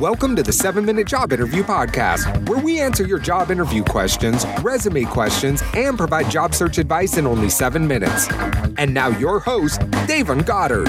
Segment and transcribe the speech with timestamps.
[0.00, 4.46] Welcome to the 7 Minute Job Interview Podcast, where we answer your job interview questions,
[4.62, 8.28] resume questions, and provide job search advice in only 7 minutes.
[8.78, 10.86] And now, your host, Dayvon Goddard.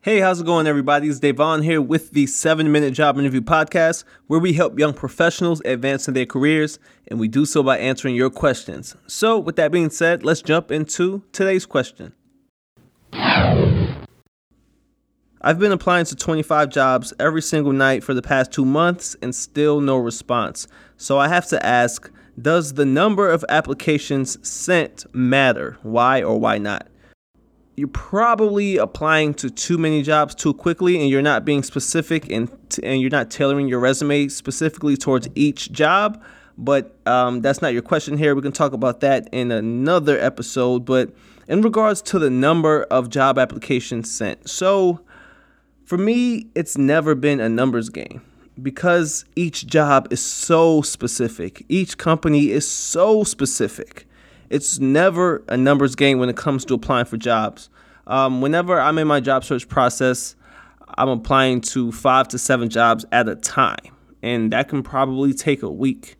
[0.00, 1.06] Hey, how's it going, everybody?
[1.06, 5.62] It's Dayvon here with the 7 Minute Job Interview Podcast, where we help young professionals
[5.64, 8.96] advance in their careers, and we do so by answering your questions.
[9.06, 12.14] So, with that being said, let's jump into today's question.
[15.40, 19.34] I've been applying to 25 jobs every single night for the past two months and
[19.34, 20.66] still no response.
[20.96, 22.10] So I have to ask
[22.40, 25.78] Does the number of applications sent matter?
[25.82, 26.88] Why or why not?
[27.76, 32.50] You're probably applying to too many jobs too quickly and you're not being specific and,
[32.68, 36.20] t- and you're not tailoring your resume specifically towards each job.
[36.56, 38.34] But um, that's not your question here.
[38.34, 40.84] We can talk about that in another episode.
[40.84, 41.12] But
[41.46, 45.00] in regards to the number of job applications sent, so
[45.88, 48.20] for me, it's never been a numbers game
[48.60, 51.64] because each job is so specific.
[51.70, 54.06] Each company is so specific.
[54.50, 57.70] It's never a numbers game when it comes to applying for jobs.
[58.06, 60.36] Um, whenever I'm in my job search process,
[60.98, 65.62] I'm applying to five to seven jobs at a time, and that can probably take
[65.62, 66.16] a week.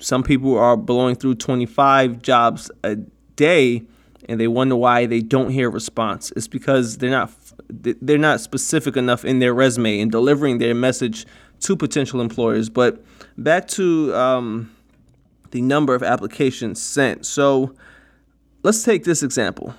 [0.00, 2.96] Some people are blowing through 25 jobs a
[3.36, 3.84] day
[4.28, 6.32] and they wonder why they don't hear a response.
[6.36, 7.32] It's because they're not
[7.70, 11.26] they're not specific enough in their resume and delivering their message
[11.60, 12.70] to potential employers.
[12.70, 13.04] But
[13.36, 14.74] back to um,
[15.50, 17.26] the number of applications sent.
[17.26, 17.74] So
[18.62, 19.74] let's take this example.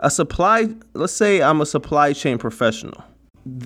[0.00, 3.02] A supply, let's say I'm a supply chain professional.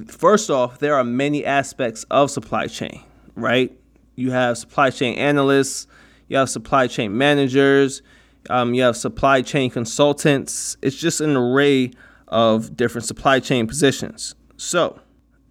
[0.06, 3.02] First off, there are many aspects of supply chain,
[3.34, 3.72] right?
[4.16, 5.86] You have supply chain analysts,
[6.28, 8.02] you have supply chain managers,
[8.48, 10.76] um, you have supply chain consultants.
[10.82, 11.92] It's just an array
[12.28, 14.34] of different supply chain positions.
[14.56, 15.00] So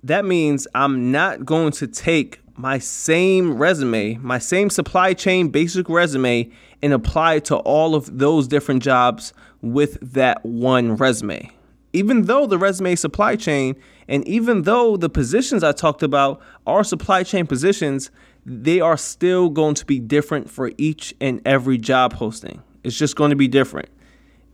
[0.04, 5.90] that means I'm not going to take my same resume, my same supply chain basic
[5.90, 6.50] resume,
[6.82, 11.52] and apply it to all of those different jobs with that one resume.
[11.94, 13.76] Even though the resume supply chain,
[14.08, 18.12] and even though the positions I talked about are supply chain positions,
[18.46, 22.62] they are still going to be different for each and every job posting.
[22.88, 23.90] It's just going to be different.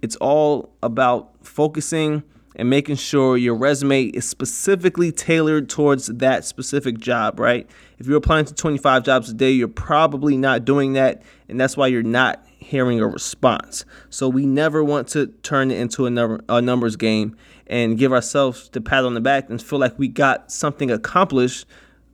[0.02, 2.24] It's all about focusing
[2.56, 7.70] and making sure your resume is specifically tailored towards that specific job, right?
[8.00, 11.78] If you're applying to 25 jobs a day, you're probably not doing that, and that's
[11.78, 13.86] why you're not hearing a response.
[14.10, 18.12] So we never want to turn it into a, number, a numbers game and give
[18.12, 21.68] ourselves the pat on the back and feel like we got something accomplished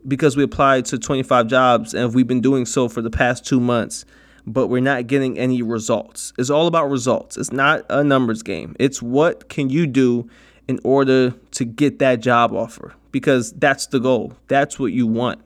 [0.05, 3.61] because we applied to 25 jobs and we've been doing so for the past two
[3.61, 4.03] months
[4.45, 6.33] but we're not getting any results.
[6.37, 7.37] It's all about results.
[7.37, 8.75] It's not a numbers game.
[8.79, 10.29] It's what can you do
[10.67, 14.33] in order to get that job offer because that's the goal.
[14.47, 15.41] That's what you want.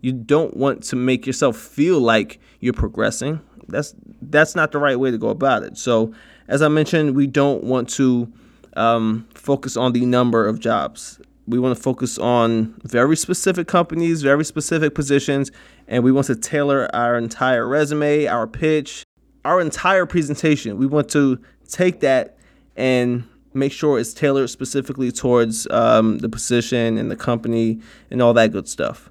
[0.00, 3.40] You don't want to make yourself feel like you're progressing.
[3.68, 5.76] That's that's not the right way to go about it.
[5.76, 6.12] So,
[6.48, 8.32] as I mentioned, we don't want to
[8.76, 14.22] um, focus on the number of jobs we want to focus on very specific companies,
[14.22, 15.50] very specific positions,
[15.86, 19.04] and we want to tailor our entire resume, our pitch,
[19.44, 20.76] our entire presentation.
[20.76, 22.36] We want to take that
[22.76, 28.34] and make sure it's tailored specifically towards um, the position and the company and all
[28.34, 29.10] that good stuff.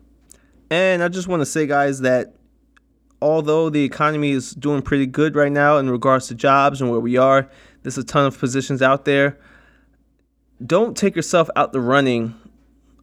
[0.70, 2.36] And I just want to say, guys, that
[3.22, 7.00] although the economy is doing pretty good right now in regards to jobs and where
[7.00, 7.50] we are,
[7.82, 9.40] there's a ton of positions out there
[10.66, 12.36] don't take yourself out the running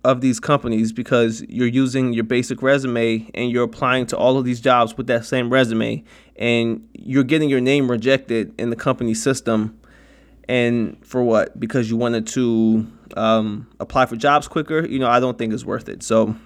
[0.05, 4.45] of these companies because you're using your basic resume and you're applying to all of
[4.45, 6.05] these jobs with that same resume
[6.37, 9.79] and you're getting your name rejected in the company system
[10.47, 11.59] and for what?
[11.59, 14.87] Because you wanted to um, apply for jobs quicker?
[14.87, 16.03] You know i don't think it's worth it.
[16.03, 16.37] So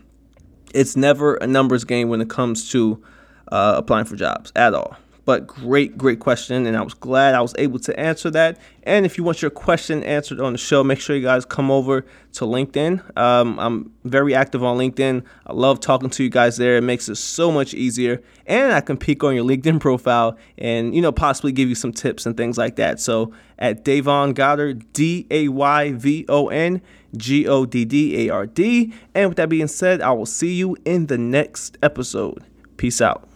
[0.72, 3.02] it's never a numbers game when it comes to
[3.50, 4.96] uh, applying for jobs at all
[5.28, 6.64] but great, great question.
[6.64, 8.58] And I was glad I was able to answer that.
[8.84, 11.70] And if you want your question answered on the show, make sure you guys come
[11.70, 13.14] over to LinkedIn.
[13.14, 15.22] Um, I'm very active on LinkedIn.
[15.46, 16.78] I love talking to you guys there.
[16.78, 18.22] It makes it so much easier.
[18.46, 21.92] And I can peek on your LinkedIn profile and, you know, possibly give you some
[21.92, 22.98] tips and things like that.
[22.98, 26.80] So at Dayvon Goddard, D A Y V O N
[27.18, 28.94] G O D D A R D.
[29.14, 32.42] And with that being said, I will see you in the next episode.
[32.78, 33.28] Peace out.